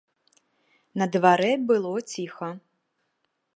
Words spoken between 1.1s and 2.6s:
дварэ было ціха.